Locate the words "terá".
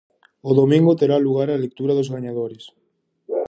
0.99-1.17